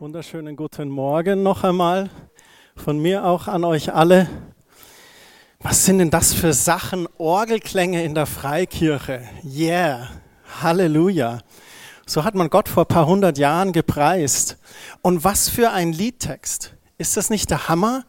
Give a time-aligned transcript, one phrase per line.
[0.00, 2.08] Wunderschönen guten Morgen noch einmal.
[2.74, 4.30] Von mir auch an euch alle.
[5.58, 7.06] Was sind denn das für Sachen?
[7.18, 9.28] Orgelklänge in der Freikirche.
[9.44, 10.08] Yeah.
[10.62, 11.40] Halleluja.
[12.06, 14.56] So hat man Gott vor ein paar hundert Jahren gepreist.
[15.02, 16.72] Und was für ein Liedtext.
[16.96, 18.06] Ist das nicht der Hammer?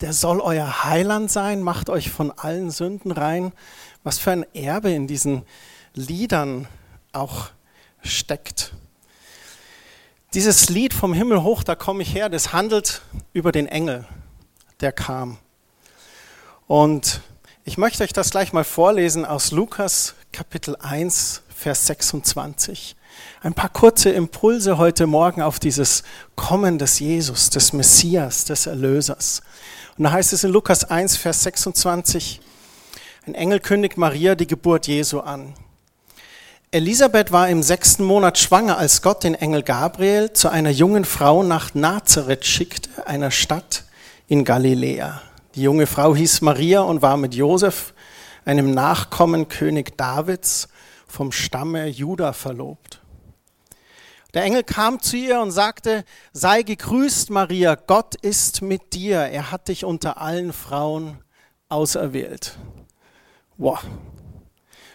[0.00, 3.52] Der soll euer Heiland sein, macht euch von allen Sünden rein.
[4.04, 5.42] Was für ein Erbe in diesen
[5.92, 6.68] Liedern
[7.10, 7.48] auch
[8.00, 8.74] steckt.
[10.34, 13.02] Dieses Lied vom Himmel hoch, da komme ich her, das handelt
[13.34, 14.06] über den Engel,
[14.80, 15.36] der kam.
[16.66, 17.20] Und
[17.64, 22.96] ich möchte euch das gleich mal vorlesen aus Lukas Kapitel 1, Vers 26.
[23.42, 26.02] Ein paar kurze Impulse heute Morgen auf dieses
[26.34, 29.42] Kommen des Jesus, des Messias, des Erlösers.
[29.98, 32.40] Und da heißt es in Lukas 1, Vers 26,
[33.26, 35.52] ein Engel kündigt Maria die Geburt Jesu an.
[36.74, 41.42] Elisabeth war im sechsten Monat schwanger, als Gott den Engel Gabriel zu einer jungen Frau
[41.42, 43.84] nach Nazareth schickte, einer Stadt
[44.26, 45.20] in Galiläa.
[45.54, 47.92] Die junge Frau hieß Maria und war mit Josef,
[48.46, 50.68] einem Nachkommen König Davids,
[51.06, 53.02] vom Stamme Juda verlobt.
[54.32, 59.50] Der Engel kam zu ihr und sagte, sei gegrüßt, Maria, Gott ist mit dir, er
[59.50, 61.18] hat dich unter allen Frauen
[61.68, 62.56] auserwählt.
[63.58, 63.80] Wow.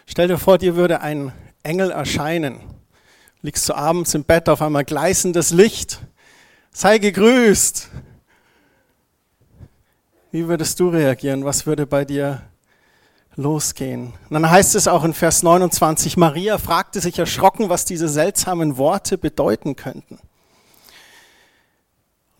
[0.06, 1.30] Stell dir vor, dir würde ein
[1.68, 2.60] Engel erscheinen.
[3.42, 6.00] Liegst du abends im Bett auf einmal gleißendes Licht.
[6.72, 7.90] Sei gegrüßt.
[10.32, 11.44] Wie würdest du reagieren?
[11.44, 12.42] Was würde bei dir
[13.36, 14.14] losgehen?
[14.28, 18.78] Und dann heißt es auch in Vers 29, Maria fragte sich erschrocken, was diese seltsamen
[18.78, 20.14] Worte bedeuten könnten.
[20.14, 20.20] Und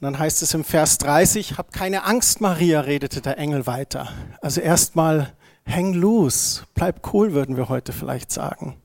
[0.01, 4.09] dann heißt es im Vers 30, hab keine Angst, Maria, redete der Engel weiter.
[4.41, 5.35] Also erstmal
[5.65, 8.81] häng loose, bleib cool, würden wir heute vielleicht sagen.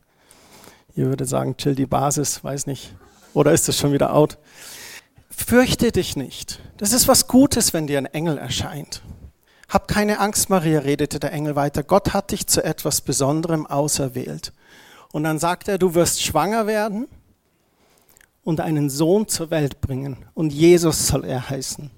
[0.96, 2.94] Ihr würdet sagen, chill die Basis, weiß nicht.
[3.34, 4.38] Oder ist das schon wieder out?
[5.30, 6.60] Fürchte dich nicht.
[6.78, 9.02] Das ist was Gutes, wenn dir ein Engel erscheint.
[9.70, 11.82] Hab keine Angst, Maria, redete der Engel weiter.
[11.82, 14.54] Gott hat dich zu etwas Besonderem auserwählt.
[15.12, 17.08] Und dann sagt er, du wirst schwanger werden
[18.44, 20.26] und einen Sohn zur Welt bringen.
[20.36, 21.90] Und Jesus soll er heißen.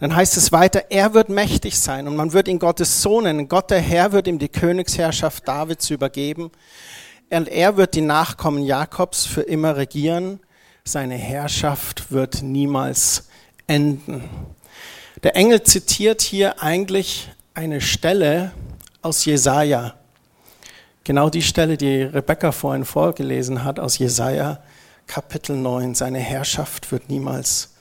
[0.00, 3.48] Dann heißt es weiter, er wird mächtig sein und man wird ihn Gottes Sohn nennen.
[3.48, 6.50] Gott der Herr wird ihm die Königsherrschaft Davids übergeben
[7.32, 10.40] und er wird die Nachkommen Jakobs für immer regieren.
[10.84, 13.28] Seine Herrschaft wird niemals
[13.66, 14.28] enden.
[15.22, 18.52] Der Engel zitiert hier eigentlich eine Stelle
[19.00, 19.94] aus Jesaja.
[21.04, 24.62] Genau die Stelle, die Rebecca vorhin vorgelesen hat aus Jesaja
[25.06, 25.94] Kapitel 9.
[25.94, 27.74] Seine Herrschaft wird niemals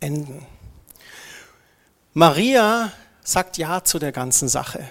[0.00, 0.46] enden.
[2.12, 2.92] Maria
[3.22, 4.88] sagt Ja zu der ganzen Sache.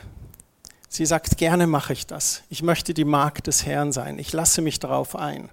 [0.95, 2.43] Sie sagt, gerne mache ich das.
[2.49, 4.17] Ich möchte die Magd des Herrn sein.
[4.17, 5.49] Ich lasse mich darauf ein.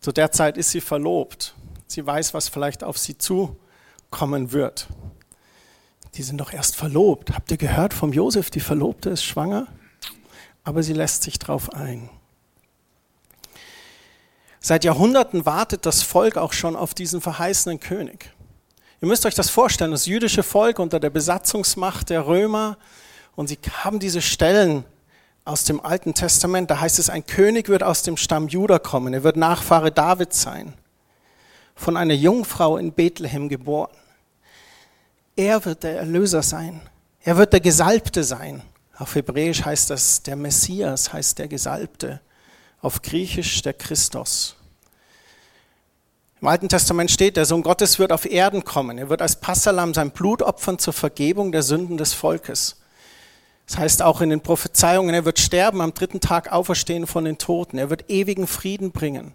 [0.00, 1.54] Zu der Zeit ist sie verlobt.
[1.86, 4.86] Sie weiß, was vielleicht auf sie zukommen wird.
[6.14, 7.34] Die sind doch erst verlobt.
[7.34, 9.66] Habt ihr gehört vom Josef, die Verlobte ist schwanger?
[10.64, 12.08] Aber sie lässt sich darauf ein.
[14.60, 18.32] Seit Jahrhunderten wartet das Volk auch schon auf diesen verheißenen König.
[19.02, 22.78] Ihr müsst euch das vorstellen, das jüdische Volk unter der Besatzungsmacht der Römer
[23.34, 24.84] und sie haben diese Stellen
[25.44, 29.14] aus dem Alten Testament, da heißt es, ein König wird aus dem Stamm Juda kommen,
[29.14, 30.74] er wird Nachfahre Davids sein,
[31.74, 33.90] von einer Jungfrau in Bethlehem geboren.
[35.34, 36.80] Er wird der Erlöser sein,
[37.20, 38.62] er wird der Gesalbte sein.
[38.98, 42.20] Auf Hebräisch heißt das der Messias, heißt der Gesalbte.
[42.80, 44.56] Auf Griechisch der Christus.
[46.40, 48.98] Im Alten Testament steht, der Sohn Gottes wird auf Erden kommen.
[48.98, 52.81] Er wird als Passalam sein Blut opfern zur Vergebung der Sünden des Volkes.
[53.66, 57.38] Das heißt auch in den Prophezeiungen, er wird sterben, am dritten Tag auferstehen von den
[57.38, 57.78] Toten.
[57.78, 59.32] Er wird ewigen Frieden bringen.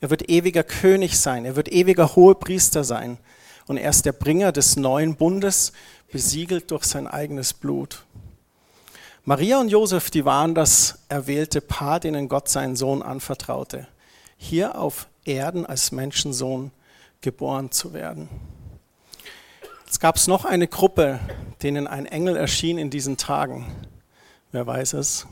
[0.00, 1.44] Er wird ewiger König sein.
[1.44, 3.18] Er wird ewiger Hohepriester sein.
[3.66, 5.72] Und er ist der Bringer des neuen Bundes,
[6.10, 8.04] besiegelt durch sein eigenes Blut.
[9.24, 13.86] Maria und Josef, die waren das erwählte Paar, denen Gott seinen Sohn anvertraute,
[14.38, 16.70] hier auf Erden als Menschensohn
[17.20, 18.30] geboren zu werden.
[19.90, 21.18] Es gab noch eine Gruppe,
[21.62, 23.66] denen ein Engel erschien in diesen Tagen.
[24.52, 25.26] Wer weiß es?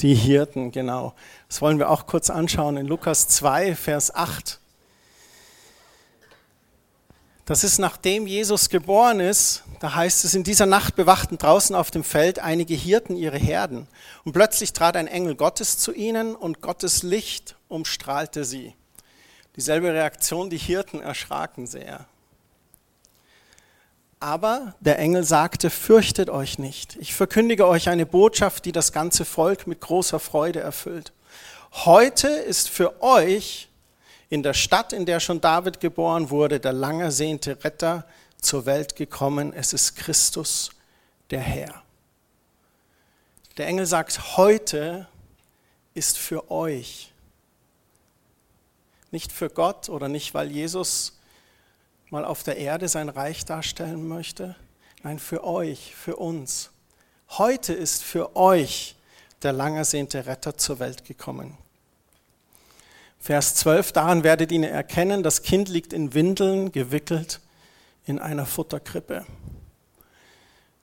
[0.00, 1.14] Die Hirten, genau.
[1.48, 4.58] Das wollen wir auch kurz anschauen in Lukas 2, Vers 8.
[7.44, 11.92] Das ist nachdem Jesus geboren ist, da heißt es, in dieser Nacht bewachten draußen auf
[11.92, 13.86] dem Feld einige Hirten ihre Herden.
[14.24, 18.74] Und plötzlich trat ein Engel Gottes zu ihnen und Gottes Licht umstrahlte sie.
[19.54, 22.06] Dieselbe Reaktion, die Hirten erschraken sehr.
[24.18, 26.96] Aber der Engel sagte, fürchtet euch nicht.
[26.96, 31.12] Ich verkündige euch eine Botschaft, die das ganze Volk mit großer Freude erfüllt.
[31.84, 33.68] Heute ist für euch
[34.30, 38.06] in der Stadt, in der schon David geboren wurde, der lang ersehnte Retter
[38.40, 39.52] zur Welt gekommen.
[39.52, 40.70] Es ist Christus,
[41.30, 41.82] der Herr.
[43.58, 45.08] Der Engel sagt, heute
[45.94, 47.12] ist für euch.
[49.10, 51.15] Nicht für Gott oder nicht, weil Jesus
[52.10, 54.56] mal auf der Erde sein Reich darstellen möchte.
[55.02, 56.70] Nein, für euch, für uns.
[57.30, 58.96] Heute ist für euch
[59.42, 61.56] der lang ersehnte Retter zur Welt gekommen.
[63.18, 67.40] Vers 12, daran werdet ihr erkennen, das Kind liegt in Windeln gewickelt
[68.04, 69.26] in einer Futterkrippe.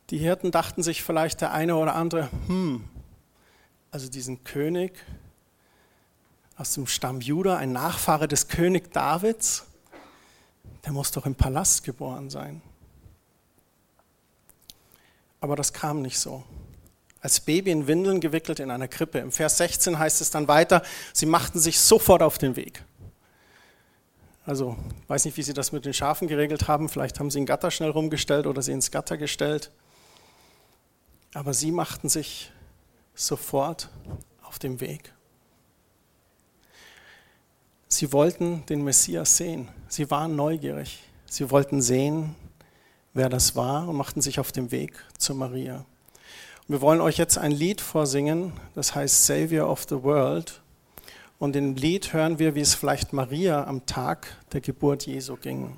[0.09, 2.83] Die Hirten dachten sich vielleicht der eine oder andere, hm,
[3.91, 4.93] also diesen König
[6.57, 9.65] aus dem Stamm Juda, ein Nachfahre des König Davids,
[10.85, 12.61] der muss doch im Palast geboren sein.
[15.39, 16.43] Aber das kam nicht so
[17.23, 19.19] als Baby in Windeln gewickelt in einer Krippe.
[19.19, 20.83] Im Vers 16 heißt es dann weiter,
[21.13, 22.83] sie machten sich sofort auf den Weg.
[24.45, 26.89] Also, ich weiß nicht, wie sie das mit den Schafen geregelt haben.
[26.89, 29.71] Vielleicht haben sie ein Gatter schnell rumgestellt oder sie ins Gatter gestellt.
[31.33, 32.51] Aber sie machten sich
[33.15, 33.89] sofort
[34.41, 35.13] auf den Weg.
[37.95, 39.67] Sie wollten den Messias sehen.
[39.87, 41.03] Sie waren neugierig.
[41.27, 42.33] Sie wollten sehen,
[43.13, 45.85] wer das war und machten sich auf den Weg zu Maria.
[46.67, 50.63] Wir wollen euch jetzt ein Lied vorsingen, das heißt Savior of the World.
[51.37, 55.75] Und im Lied hören wir, wie es vielleicht Maria am Tag der Geburt Jesu ging.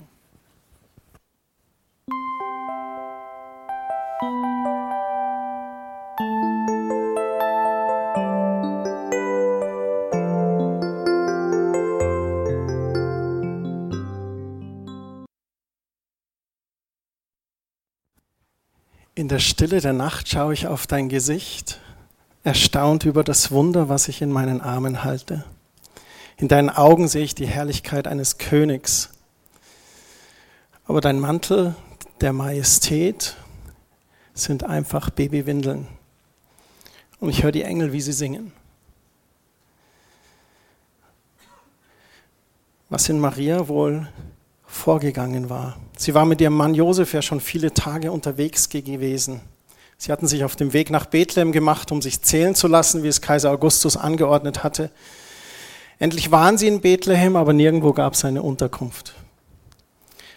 [19.17, 21.79] In der Stille der Nacht schaue ich auf dein Gesicht,
[22.44, 25.45] erstaunt über das Wunder, was ich in meinen Armen halte.
[26.35, 29.12] In deinen Augen sehe ich die Herrlichkeit eines Königs.
[30.83, 31.75] Aber dein Mantel
[32.19, 33.38] der Majestät
[34.33, 35.88] sind einfach Babywindeln.
[37.21, 38.51] Und ich höre die Engel, wie sie singen.
[42.89, 44.09] Was in Maria wohl
[44.67, 45.77] vorgegangen war.
[45.97, 49.41] Sie war mit ihrem Mann Josef ja schon viele Tage unterwegs gewesen.
[49.97, 53.07] Sie hatten sich auf dem Weg nach Bethlehem gemacht, um sich zählen zu lassen, wie
[53.07, 54.91] es Kaiser Augustus angeordnet hatte.
[56.00, 59.15] Endlich waren sie in Bethlehem, aber nirgendwo gab es eine Unterkunft.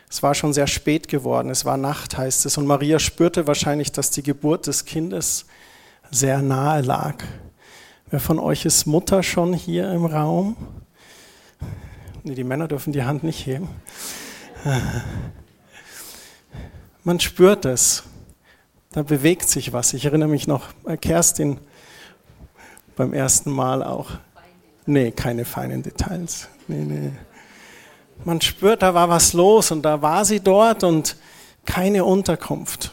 [0.08, 3.92] Es war schon sehr spät geworden, es war Nacht, heißt es, und Maria spürte wahrscheinlich,
[3.92, 5.46] dass die Geburt des Kindes
[6.10, 7.16] sehr nahe lag.
[8.08, 10.56] Wer von euch ist Mutter schon hier im Raum?
[12.24, 13.68] Nee, die Männer dürfen die Hand nicht heben.
[17.04, 18.02] Man spürt es.
[18.90, 19.92] Da bewegt sich was.
[19.92, 21.58] Ich erinnere mich noch, äh, Kerstin
[22.96, 24.12] beim ersten Mal auch.
[24.86, 26.48] Nee, keine feinen Details.
[26.66, 27.12] Nee, nee.
[28.24, 31.16] Man spürt, da war was los und da war sie dort und
[31.64, 32.92] keine Unterkunft.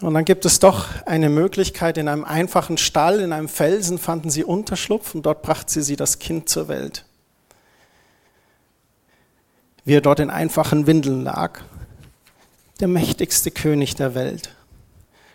[0.00, 4.30] Und dann gibt es doch eine Möglichkeit, in einem einfachen Stall, in einem Felsen fanden
[4.30, 7.04] sie Unterschlupf und dort brachte sie das Kind zur Welt
[9.84, 11.60] wie er dort in einfachen Windeln lag.
[12.80, 14.50] Der mächtigste König der Welt.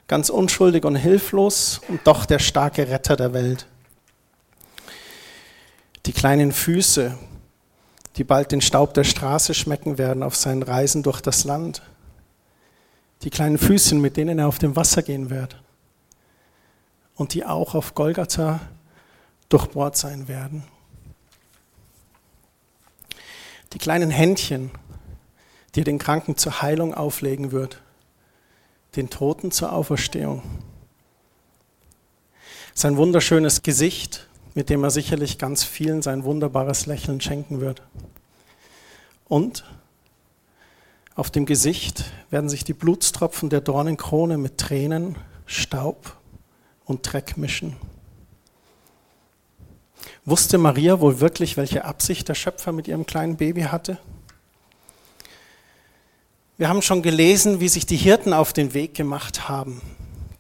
[0.08, 3.68] Ganz unschuldig und hilflos und doch der starke Retter der Welt.
[6.06, 7.18] Die kleinen Füße,
[8.16, 11.84] die bald den Staub der Straße schmecken werden auf seinen Reisen durch das Land.
[13.22, 15.62] Die kleinen Füßchen, mit denen er auf dem Wasser gehen wird.
[17.16, 18.62] Und die auch auf Golgatha
[19.50, 20.64] durchbohrt sein werden
[23.74, 24.72] die kleinen Händchen,
[25.76, 27.82] die er den Kranken zur Heilung auflegen wird,
[28.96, 30.42] den Toten zur Auferstehung.
[32.74, 37.84] Sein wunderschönes Gesicht, mit dem er sicherlich ganz vielen sein wunderbares Lächeln schenken wird.
[39.28, 39.64] Und
[41.16, 46.16] auf dem Gesicht werden sich die Blutstropfen der Dornenkrone mit Tränen, Staub
[46.86, 47.76] und Dreck mischen.
[50.30, 53.98] Wusste Maria wohl wirklich, welche Absicht der Schöpfer mit ihrem kleinen Baby hatte?
[56.58, 59.82] Wir haben schon gelesen, wie sich die Hirten auf den Weg gemacht haben.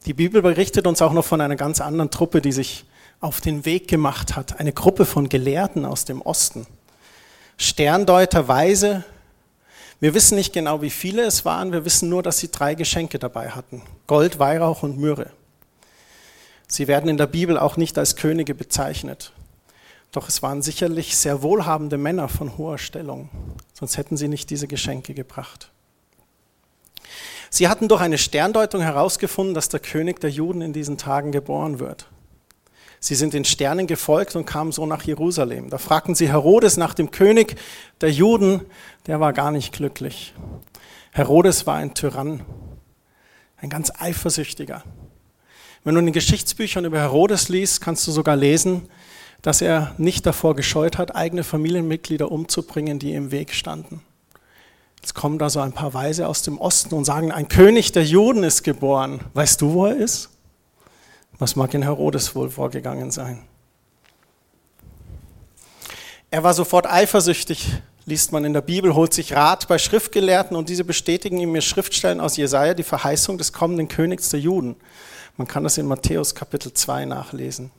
[0.05, 2.85] Die Bibel berichtet uns auch noch von einer ganz anderen Truppe, die sich
[3.19, 4.59] auf den Weg gemacht hat.
[4.59, 6.67] Eine Gruppe von Gelehrten aus dem Osten.
[7.57, 9.05] Sterndeuter, Weise.
[9.99, 11.71] Wir wissen nicht genau, wie viele es waren.
[11.71, 13.81] Wir wissen nur, dass sie drei Geschenke dabei hatten.
[14.05, 15.31] Gold, Weihrauch und Myrrhe.
[16.67, 19.33] Sie werden in der Bibel auch nicht als Könige bezeichnet.
[20.11, 23.29] Doch es waren sicherlich sehr wohlhabende Männer von hoher Stellung,
[23.73, 25.71] sonst hätten sie nicht diese Geschenke gebracht.
[27.51, 31.79] Sie hatten durch eine Sterndeutung herausgefunden, dass der König der Juden in diesen Tagen geboren
[31.79, 32.07] wird.
[32.99, 35.69] Sie sind den Sternen gefolgt und kamen so nach Jerusalem.
[35.69, 37.55] Da fragten sie Herodes nach dem König
[38.01, 38.61] der Juden,
[39.07, 40.33] der war gar nicht glücklich.
[41.11, 42.45] Herodes war ein Tyrann,
[43.57, 44.83] ein ganz eifersüchtiger.
[45.83, 48.89] Wenn du in den Geschichtsbüchern über Herodes liest, kannst du sogar lesen,
[49.41, 54.01] dass er nicht davor gescheut hat, eigene Familienmitglieder umzubringen, die im Weg standen.
[55.01, 58.03] Jetzt kommen da so ein paar Weise aus dem Osten und sagen, ein König der
[58.03, 59.21] Juden ist geboren.
[59.33, 60.29] Weißt du, wo er ist?
[61.37, 63.41] Was mag in Herodes wohl vorgegangen sein?
[66.31, 67.71] Er war sofort eifersüchtig,
[68.05, 71.63] liest man in der Bibel, holt sich Rat bei Schriftgelehrten und diese bestätigen ihm mit
[71.63, 74.75] Schriftstellen aus Jesaja die Verheißung des kommenden Königs der Juden.
[75.37, 77.71] Man kann das in Matthäus Kapitel 2 nachlesen.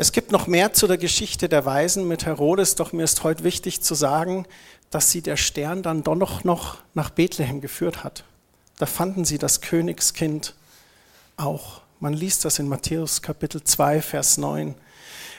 [0.00, 3.44] Es gibt noch mehr zu der Geschichte der Weisen mit Herodes, doch mir ist heute
[3.44, 4.46] wichtig zu sagen,
[4.88, 8.24] dass sie der Stern dann doch noch nach Bethlehem geführt hat.
[8.78, 10.54] Da fanden sie das Königskind
[11.36, 11.82] auch.
[11.98, 14.74] Man liest das in Matthäus Kapitel 2, Vers 9.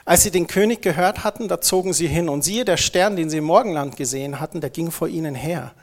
[0.06, 2.30] Als sie den König gehört hatten, da zogen sie hin.
[2.30, 5.74] Und siehe, der Stern, den sie im Morgenland gesehen hatten, der ging vor ihnen her,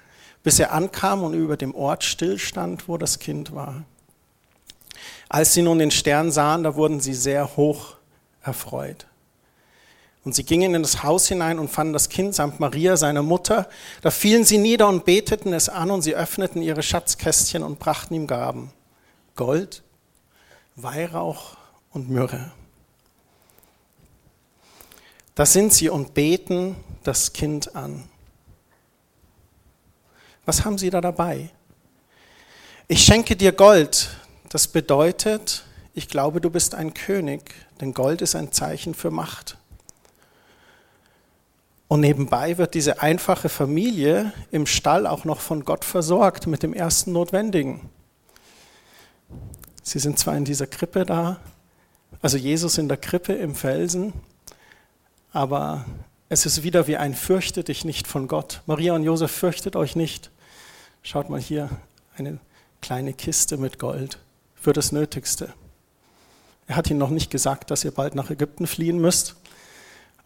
[0.44, 3.82] bis er ankam und über dem Ort stillstand, wo das Kind war.
[5.28, 7.97] Als sie nun den Stern sahen, da wurden sie sehr hoch
[8.42, 9.06] erfreut.
[10.24, 13.68] Und sie gingen in das Haus hinein und fanden das Kind samt Maria, seiner Mutter.
[14.02, 18.14] Da fielen sie nieder und beteten es an und sie öffneten ihre Schatzkästchen und brachten
[18.14, 18.72] ihm Gaben.
[19.36, 19.82] Gold,
[20.76, 21.56] Weihrauch
[21.92, 22.52] und Myrrhe.
[25.34, 28.04] Da sind sie und beten das Kind an.
[30.44, 31.50] Was haben sie da dabei?
[32.88, 34.10] Ich schenke dir Gold.
[34.48, 35.64] Das bedeutet,
[35.98, 39.58] ich glaube, du bist ein König, denn Gold ist ein Zeichen für Macht.
[41.88, 46.72] Und nebenbei wird diese einfache Familie im Stall auch noch von Gott versorgt mit dem
[46.72, 47.90] ersten Notwendigen.
[49.82, 51.40] Sie sind zwar in dieser Krippe da,
[52.22, 54.12] also Jesus in der Krippe im Felsen,
[55.32, 55.84] aber
[56.28, 58.62] es ist wieder wie ein Fürchte dich nicht von Gott.
[58.66, 60.30] Maria und Josef fürchtet euch nicht.
[61.02, 61.70] Schaut mal hier,
[62.16, 62.38] eine
[62.82, 64.20] kleine Kiste mit Gold
[64.54, 65.54] für das Nötigste.
[66.68, 69.34] Er hat ihnen noch nicht gesagt, dass ihr bald nach Ägypten fliehen müsst,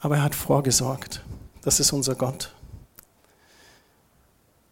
[0.01, 1.23] aber er hat vorgesorgt.
[1.63, 2.53] Das ist unser Gott.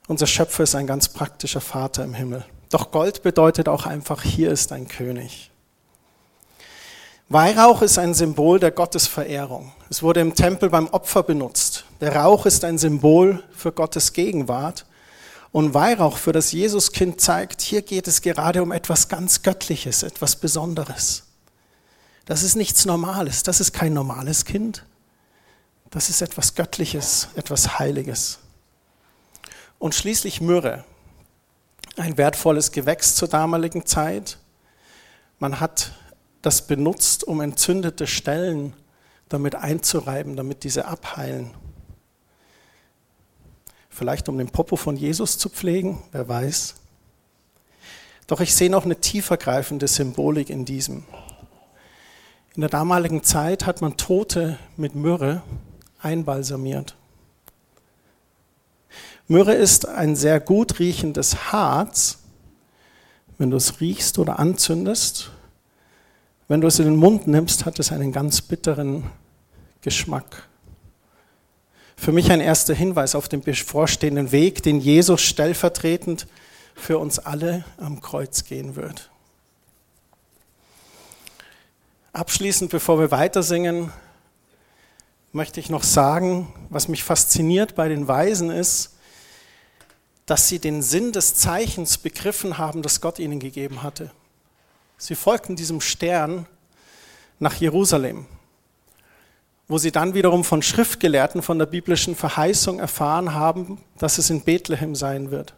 [0.09, 2.45] Unser Schöpfer ist ein ganz praktischer Vater im Himmel.
[2.71, 5.53] Doch Gold bedeutet auch einfach, hier ist ein König.
[7.29, 9.71] Weihrauch ist ein Symbol der Gottesverehrung.
[9.89, 11.85] Es wurde im Tempel beim Opfer benutzt.
[12.01, 14.85] Der Rauch ist ein Symbol für Gottes Gegenwart.
[15.53, 20.35] Und Weihrauch für das Jesuskind zeigt, hier geht es gerade um etwas ganz Göttliches, etwas
[20.35, 21.30] Besonderes.
[22.25, 24.85] Das ist nichts Normales, das ist kein normales Kind.
[25.91, 28.39] Das ist etwas Göttliches, etwas Heiliges.
[29.79, 30.85] Und schließlich Myrrhe
[31.97, 34.39] ein wertvolles Gewächs zur damaligen Zeit.
[35.39, 35.93] Man hat
[36.43, 38.75] das benutzt, um entzündete Stellen
[39.29, 41.55] damit einzureiben, damit diese abheilen.
[43.89, 46.75] Vielleicht um den Popo von Jesus zu pflegen, wer weiß.
[48.27, 51.05] Doch ich sehe noch eine tiefergreifende Symbolik in diesem.
[52.57, 55.43] In der damaligen Zeit hat man Tote mit Myrrhe
[56.01, 56.97] einbalsamiert.
[59.29, 62.19] Myrrhe ist ein sehr gut riechendes Harz.
[63.39, 65.31] Wenn du es riechst oder anzündest,
[66.49, 69.05] wenn du es in den Mund nimmst, hat es einen ganz bitteren
[69.83, 70.49] Geschmack.
[71.97, 76.27] Für mich ein erster Hinweis auf den bevorstehenden Weg, den Jesus stellvertretend
[76.75, 79.10] für uns alle am Kreuz gehen wird.
[82.13, 83.93] Abschließend, bevor wir weiter singen,
[85.31, 88.97] möchte ich noch sagen, was mich fasziniert bei den Weisen ist,
[90.27, 94.11] dass sie den Sinn des Zeichens begriffen haben, das Gott ihnen gegeben hatte.
[94.99, 96.47] Sie folgten diesem Stern
[97.39, 98.27] nach Jerusalem,
[99.69, 104.41] wo sie dann wiederum von Schriftgelehrten von der biblischen Verheißung erfahren haben, dass es in
[104.41, 105.55] Bethlehem sein wird.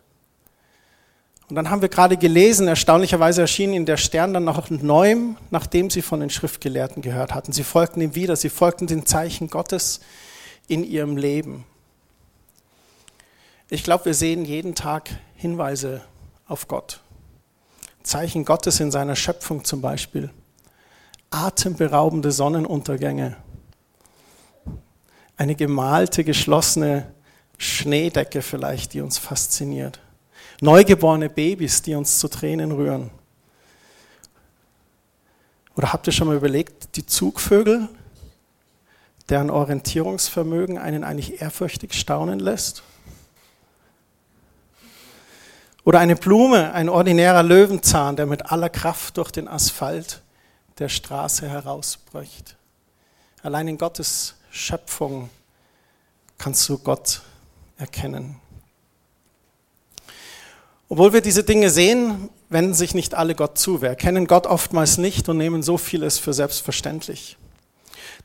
[1.53, 5.91] Und dann haben wir gerade gelesen, erstaunlicherweise erschien ihnen der Stern dann noch neuem, nachdem
[5.91, 7.53] sie von den Schriftgelehrten gehört hatten.
[7.53, 10.01] Sie folgten ihm wieder, sie folgten den Zeichen Gottes
[10.67, 11.67] in ihrem Leben.
[13.69, 16.01] Ich glaube, wir sehen jeden Tag Hinweise
[16.47, 17.01] auf Gott.
[18.03, 20.31] Zeichen Gottes in seiner Schöpfung zum Beispiel.
[21.29, 23.37] Atemberaubende Sonnenuntergänge.
[25.37, 27.13] Eine gemalte, geschlossene
[27.59, 30.01] Schneedecke vielleicht, die uns fasziniert.
[30.63, 33.11] Neugeborene Babys, die uns zu Tränen rühren.
[35.75, 37.89] Oder habt ihr schon mal überlegt, die Zugvögel,
[39.29, 42.85] deren Orientierungsvermögen einen eigentlich ehrfürchtig staunen lässt?
[45.83, 50.23] Oder eine Blume, ein ordinärer Löwenzahn, der mit aller Kraft durch den Asphalt
[50.79, 52.57] der Straße herausbricht.
[53.43, 55.29] Allein in Gottes Schöpfung
[56.39, 57.23] kannst du Gott
[57.79, 58.37] erkennen.
[60.93, 63.81] Obwohl wir diese Dinge sehen, wenden sich nicht alle Gott zu.
[63.81, 67.39] Wir erkennen Gott oftmals nicht und nehmen so vieles für selbstverständlich.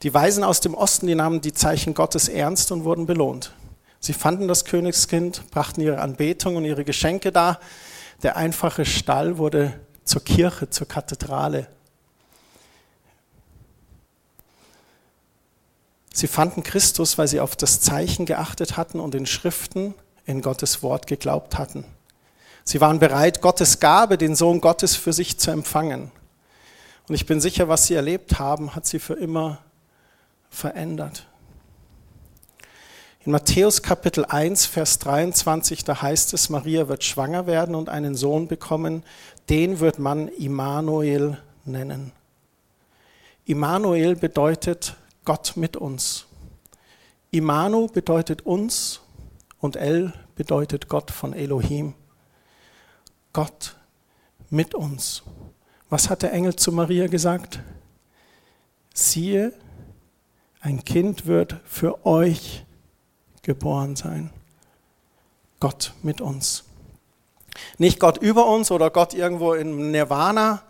[0.03, 3.53] Die Weisen aus dem Osten, die nahmen die Zeichen Gottes ernst und wurden belohnt.
[4.01, 7.61] Sie fanden das Königskind, brachten ihre Anbetung und ihre Geschenke dar.
[8.21, 11.69] Der einfache Stall wurde zur Kirche, zur Kathedrale.
[16.13, 19.93] Sie fanden Christus, weil sie auf das Zeichen geachtet hatten und in Schriften
[20.25, 21.85] in Gottes Wort geglaubt hatten.
[22.67, 26.11] Sie waren bereit, Gottes Gabe, den Sohn Gottes, für sich zu empfangen.
[27.07, 29.59] Und ich bin sicher, was sie erlebt haben, hat sie für immer
[30.49, 31.27] verändert.
[33.23, 38.15] In Matthäus Kapitel 1, Vers 23, da heißt es, Maria wird schwanger werden und einen
[38.15, 39.03] Sohn bekommen,
[39.47, 42.11] den wird man Immanuel nennen.
[43.45, 46.25] Immanuel bedeutet Gott mit uns.
[47.31, 48.99] Imanu bedeutet uns
[49.57, 51.93] und El bedeutet Gott von Elohim.
[53.37, 53.75] Gott
[54.49, 55.21] mit uns.
[55.91, 57.59] Was hat der Engel zu Maria gesagt?
[58.95, 59.53] Siehe,
[60.59, 62.65] ein Kind wird für euch
[63.43, 64.31] geboren sein.
[65.59, 66.63] Gott mit uns.
[67.77, 70.63] Nicht Gott über uns oder Gott irgendwo im Nirvana,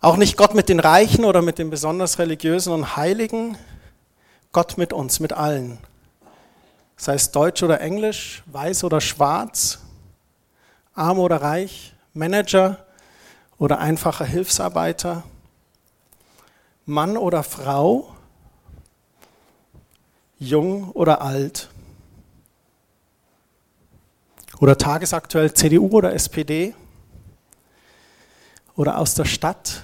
[0.00, 3.58] auch nicht Gott mit den Reichen oder mit den besonders religiösen und Heiligen,
[4.52, 5.76] Gott mit uns, mit allen.
[6.96, 9.80] Sei es Deutsch oder Englisch, weiß oder schwarz,
[10.94, 12.84] arm oder reich, Manager
[13.58, 15.22] oder einfacher Hilfsarbeiter,
[16.86, 18.14] Mann oder Frau,
[20.38, 21.68] jung oder alt,
[24.60, 26.74] oder tagesaktuell CDU oder SPD,
[28.76, 29.82] oder aus der Stadt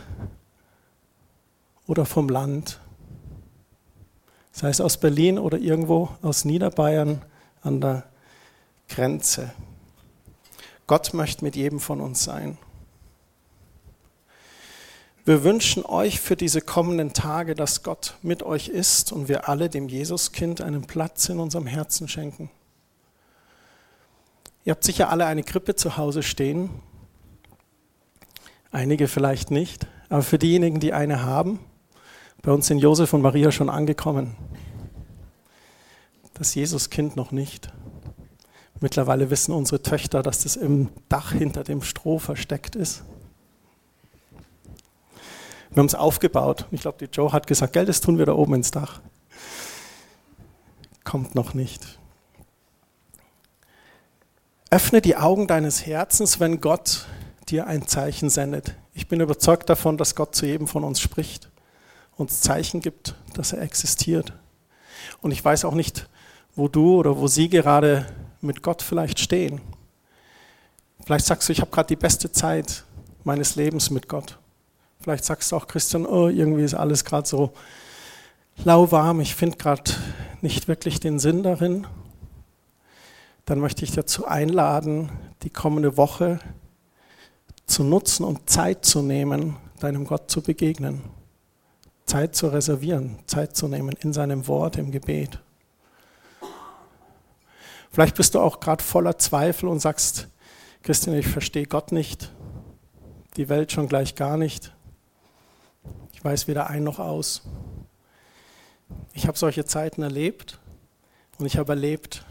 [1.87, 2.81] oder vom Land,
[4.53, 7.23] sei es aus Berlin oder irgendwo aus Niederbayern
[7.63, 8.05] an der
[8.89, 9.53] Grenze.
[10.87, 12.59] Gott möchte mit jedem von uns sein.
[15.25, 19.69] Wir wünschen euch für diese kommenden Tage, dass Gott mit euch ist und wir alle
[19.69, 22.49] dem Jesuskind einen Platz in unserem Herzen schenken.
[24.65, 26.71] Ihr habt sicher alle eine Krippe zu Hause stehen.
[28.71, 31.59] Einige vielleicht nicht, aber für diejenigen, die eine haben,
[32.43, 34.37] bei uns sind Josef und Maria schon angekommen.
[36.35, 37.73] Das Jesuskind noch nicht.
[38.81, 43.05] Mittlerweile wissen unsere Töchter, dass das im Dach hinter dem Stroh versteckt ist.
[45.71, 46.67] Wir haben es aufgebaut.
[46.71, 49.01] Ich glaube, die Joe hat gesagt, Geld, das tun wir da oben ins Dach.
[51.05, 51.99] Kommt noch nicht.
[54.71, 57.07] Öffne die Augen deines Herzens, wenn Gott
[57.49, 58.75] dir ein Zeichen sendet.
[58.93, 61.51] Ich bin überzeugt davon, dass Gott zu jedem von uns spricht,
[62.17, 64.33] uns Zeichen gibt, dass er existiert.
[65.21, 66.09] Und ich weiß auch nicht,
[66.55, 68.07] wo du oder wo sie gerade
[68.41, 69.61] mit Gott vielleicht stehen.
[71.05, 72.85] Vielleicht sagst du, ich habe gerade die beste Zeit
[73.25, 74.39] meines Lebens mit Gott.
[75.01, 77.53] Vielleicht sagst du auch, Christian, oh, irgendwie ist alles gerade so
[78.65, 79.91] lauwarm, ich finde gerade
[80.41, 81.87] nicht wirklich den Sinn darin.
[83.45, 85.11] Dann möchte ich dazu einladen,
[85.43, 86.41] die kommende Woche
[87.67, 91.03] zu nutzen und Zeit zu nehmen, deinem Gott zu begegnen.
[92.07, 95.41] Zeit zu reservieren, Zeit zu nehmen in seinem Wort, im Gebet.
[97.97, 100.29] Vielleicht bist du auch gerade voller Zweifel und sagst,
[100.83, 102.31] Christian, ich verstehe Gott nicht,
[103.39, 104.75] die Welt schon gleich gar nicht.
[106.13, 107.41] Ich weiß weder ein noch aus.
[109.15, 110.59] Ich habe solche Zeiten erlebt
[111.39, 112.27] und ich habe erlebt,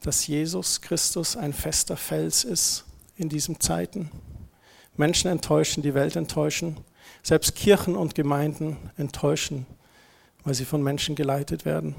[0.00, 2.84] dass Jesus Christus ein fester Fels ist
[3.14, 4.10] in diesen Zeiten.
[4.96, 6.78] Menschen enttäuschen, die Welt enttäuschen,
[7.22, 9.66] selbst Kirchen und Gemeinden enttäuschen,
[10.42, 11.94] weil sie von Menschen geleitet werden.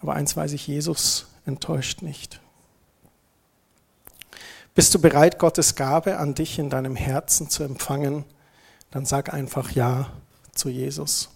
[0.00, 2.40] Aber eins weiß ich, Jesus enttäuscht nicht.
[4.74, 8.24] Bist du bereit, Gottes Gabe an dich in deinem Herzen zu empfangen?
[8.90, 10.10] Dann sag einfach Ja
[10.54, 11.30] zu Jesus.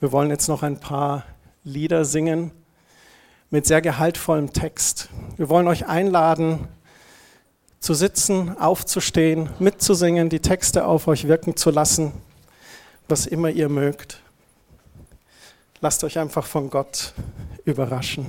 [0.00, 1.24] Wir wollen jetzt noch ein paar
[1.64, 2.50] Lieder singen
[3.50, 5.08] mit sehr gehaltvollem Text.
[5.36, 6.68] Wir wollen euch einladen,
[7.80, 12.12] zu sitzen, aufzustehen, mitzusingen, die Texte auf euch wirken zu lassen,
[13.08, 14.22] was immer ihr mögt.
[15.80, 17.12] Lasst euch einfach von Gott
[17.64, 18.26] überraschen.